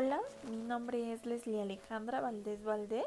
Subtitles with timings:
[0.00, 3.04] Hola, mi nombre es Leslie Alejandra Valdés Valdés.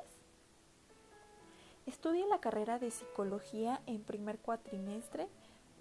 [1.85, 5.29] Estudio la carrera de Psicología en primer cuatrimestre,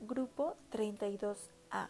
[0.02, 1.88] grupo 32A.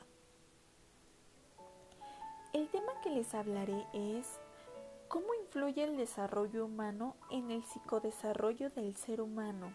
[2.55, 4.41] El tema que les hablaré es
[5.09, 9.71] cómo influye el desarrollo humano en el psicodesarrollo del ser humano.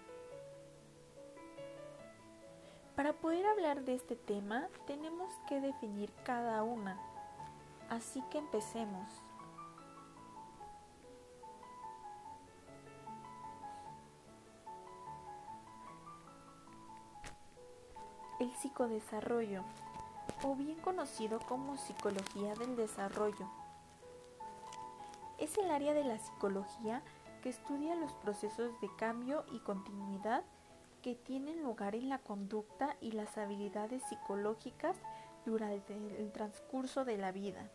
[2.95, 6.99] Para poder hablar de este tema tenemos que definir cada una,
[7.91, 9.21] así que empecemos.
[18.37, 19.63] El psicodesarrollo,
[20.43, 23.47] o bien conocido como psicología del desarrollo,
[25.37, 27.01] es el área de la psicología
[27.41, 30.43] que estudia los procesos de cambio y continuidad
[31.01, 34.97] que tienen lugar en la conducta y las habilidades psicológicas
[35.45, 37.69] durante el transcurso de la vida.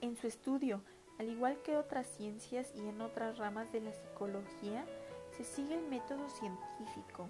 [0.00, 0.84] En su estudio,
[1.18, 4.84] al igual que otras ciencias y en otras ramas de la psicología,
[5.36, 7.28] se sigue el método científico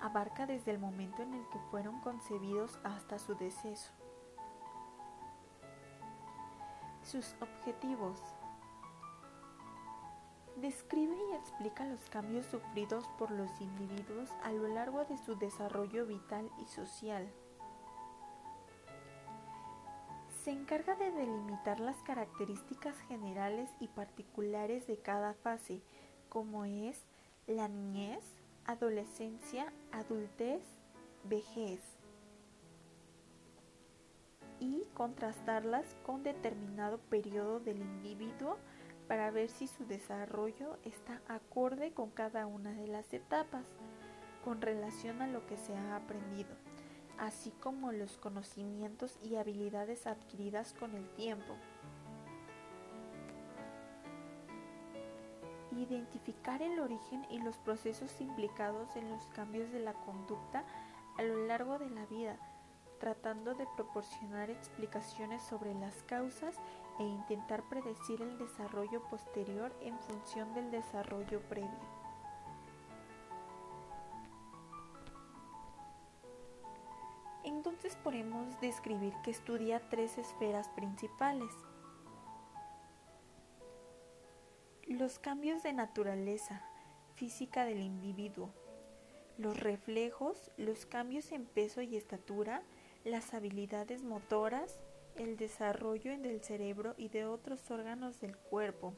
[0.00, 3.90] abarca desde el momento en el que fueron concebidos hasta su deceso.
[7.02, 8.20] Sus objetivos.
[10.56, 16.04] Describe y explica los cambios sufridos por los individuos a lo largo de su desarrollo
[16.04, 17.30] vital y social.
[20.42, 25.82] Se encarga de delimitar las características generales y particulares de cada fase,
[26.28, 27.04] como es
[27.46, 28.37] la niñez,
[28.68, 30.62] adolescencia, adultez,
[31.24, 31.80] vejez
[34.60, 38.58] y contrastarlas con determinado periodo del individuo
[39.08, 43.64] para ver si su desarrollo está acorde con cada una de las etapas
[44.44, 46.54] con relación a lo que se ha aprendido,
[47.16, 51.56] así como los conocimientos y habilidades adquiridas con el tiempo.
[55.76, 60.64] Identificar el origen y los procesos implicados en los cambios de la conducta
[61.18, 62.36] a lo largo de la vida,
[63.00, 66.56] tratando de proporcionar explicaciones sobre las causas
[66.98, 71.98] e intentar predecir el desarrollo posterior en función del desarrollo previo.
[77.44, 81.52] Entonces podemos describir que estudia tres esferas principales,
[84.88, 86.62] Los cambios de naturaleza
[87.14, 88.54] física del individuo,
[89.36, 92.62] los reflejos, los cambios en peso y estatura,
[93.04, 94.80] las habilidades motoras,
[95.16, 98.94] el desarrollo del cerebro y de otros órganos del cuerpo,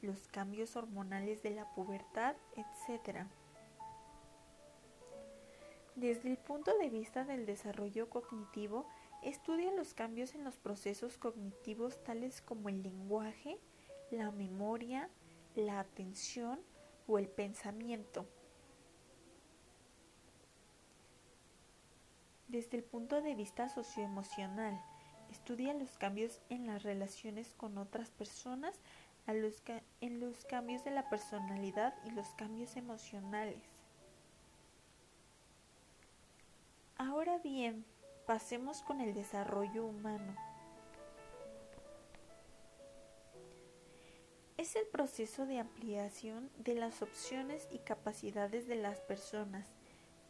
[0.00, 3.20] los cambios hormonales de la pubertad, etc.
[5.94, 8.88] Desde el punto de vista del desarrollo cognitivo,
[9.22, 13.60] estudia los cambios en los procesos cognitivos tales como el lenguaje,
[14.12, 15.08] la memoria,
[15.54, 16.60] la atención
[17.06, 18.26] o el pensamiento.
[22.48, 24.80] Desde el punto de vista socioemocional,
[25.30, 28.78] estudia los cambios en las relaciones con otras personas,
[29.26, 33.62] en los cambios de la personalidad y los cambios emocionales.
[36.98, 37.86] Ahora bien,
[38.26, 40.36] pasemos con el desarrollo humano.
[44.62, 49.66] Es el proceso de ampliación de las opciones y capacidades de las personas,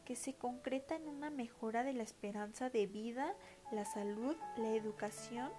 [0.06, 3.34] que se concreta en una mejora de la esperanza de vida,
[3.72, 5.50] la salud, la educación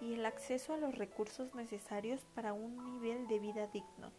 [0.00, 4.10] y el acceso a los recursos necesarios para un nivel de vida digno.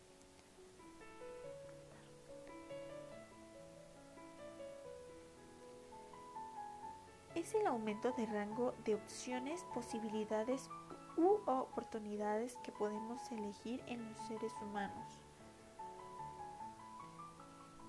[7.33, 10.69] Es el aumento de rango de opciones, posibilidades
[11.17, 15.19] u oportunidades que podemos elegir en los seres humanos.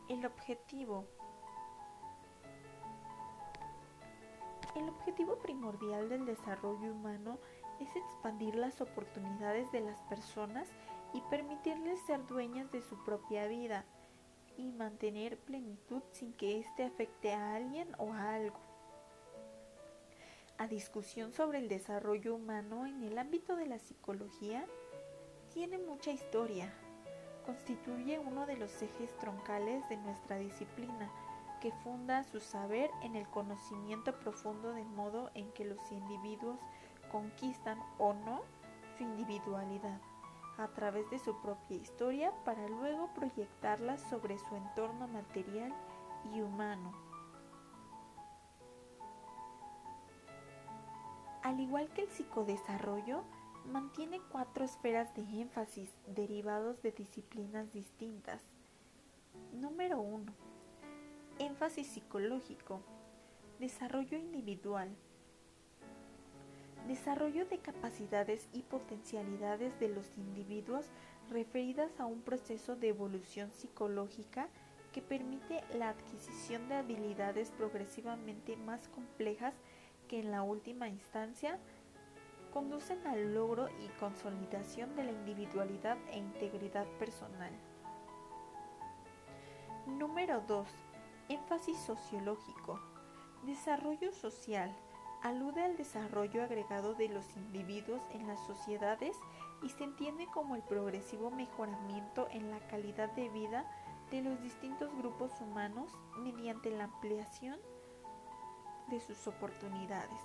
[0.08, 1.04] El objetivo.
[4.74, 7.38] El objetivo primordial del desarrollo humano
[7.80, 10.68] es expandir las oportunidades de las personas
[11.12, 13.84] y permitirles ser dueñas de su propia vida
[14.56, 18.65] y mantener plenitud sin que éste afecte a alguien o a algo
[20.58, 24.66] a discusión sobre el desarrollo humano en el ámbito de la psicología
[25.52, 26.72] tiene mucha historia.
[27.44, 31.10] Constituye uno de los ejes troncales de nuestra disciplina,
[31.60, 36.58] que funda su saber en el conocimiento profundo del modo en que los individuos
[37.10, 38.42] conquistan o no
[38.96, 40.00] su individualidad
[40.58, 45.72] a través de su propia historia para luego proyectarla sobre su entorno material
[46.34, 47.05] y humano.
[51.46, 53.22] Al igual que el psicodesarrollo,
[53.70, 58.42] mantiene cuatro esferas de énfasis derivados de disciplinas distintas.
[59.52, 60.24] Número 1.
[61.38, 62.80] Énfasis psicológico.
[63.60, 64.88] Desarrollo individual.
[66.88, 70.86] Desarrollo de capacidades y potencialidades de los individuos
[71.30, 74.48] referidas a un proceso de evolución psicológica
[74.92, 79.54] que permite la adquisición de habilidades progresivamente más complejas
[80.06, 81.58] que en la última instancia
[82.52, 87.52] conducen al logro y consolidación de la individualidad e integridad personal.
[89.86, 90.66] Número 2.
[91.28, 92.80] Énfasis sociológico.
[93.44, 94.74] Desarrollo social.
[95.22, 99.16] Alude al desarrollo agregado de los individuos en las sociedades
[99.62, 103.64] y se entiende como el progresivo mejoramiento en la calidad de vida
[104.10, 107.58] de los distintos grupos humanos mediante la ampliación
[108.88, 110.20] de sus oportunidades.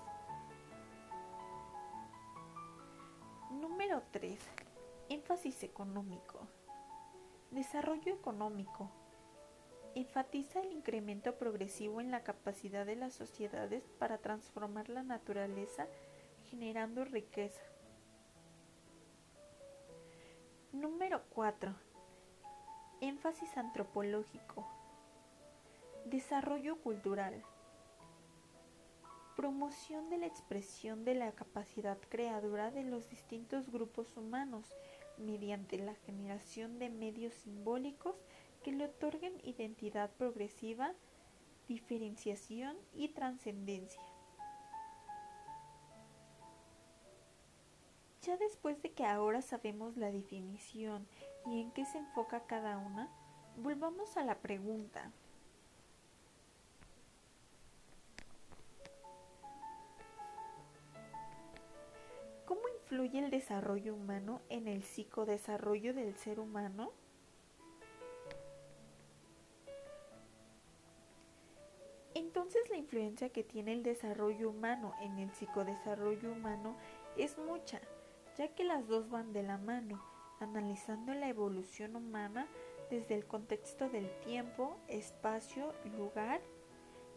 [3.51, 4.39] Número 3.
[5.09, 6.47] Énfasis económico.
[7.51, 8.89] Desarrollo económico.
[9.93, 15.87] Enfatiza el incremento progresivo en la capacidad de las sociedades para transformar la naturaleza
[16.49, 17.61] generando riqueza.
[20.71, 21.75] Número 4.
[23.01, 24.65] Énfasis antropológico.
[26.05, 27.43] Desarrollo cultural.
[29.41, 34.67] Promoción de la expresión de la capacidad creadora de los distintos grupos humanos
[35.17, 38.15] mediante la generación de medios simbólicos
[38.61, 40.93] que le otorguen identidad progresiva,
[41.67, 44.03] diferenciación y trascendencia.
[48.21, 51.07] Ya después de que ahora sabemos la definición
[51.47, 53.09] y en qué se enfoca cada una,
[53.57, 55.11] volvamos a la pregunta.
[62.91, 66.91] Influye el desarrollo humano en el psicodesarrollo del ser humano?
[72.13, 76.75] Entonces la influencia que tiene el desarrollo humano en el psicodesarrollo humano
[77.15, 77.79] es mucha,
[78.37, 80.03] ya que las dos van de la mano,
[80.41, 82.45] analizando la evolución humana
[82.89, 86.41] desde el contexto del tiempo, espacio, lugar,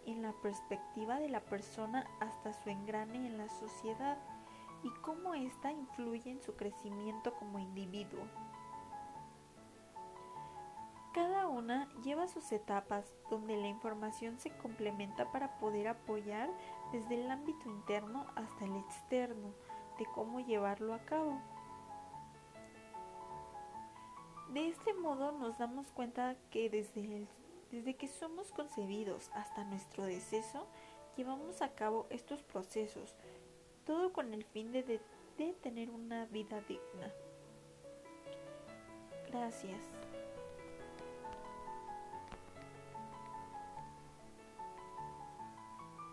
[0.07, 4.19] en la perspectiva de la persona hasta su engrane en la sociedad
[4.85, 8.23] y cómo ésta influye en su crecimiento como individuo.
[11.15, 16.51] Cada una lleva sus etapas donde la información se complementa para poder apoyar
[16.93, 19.55] desde el ámbito interno hasta el externo
[19.99, 21.41] de cómo llevarlo a cabo.
[24.53, 27.29] De este modo nos damos cuenta que desde,
[27.71, 30.67] desde que somos concebidos hasta nuestro deceso,
[31.17, 33.15] llevamos a cabo estos procesos
[33.85, 37.13] todo con el fin de, de, tener una vida digna.
[39.31, 40.04] Gracias.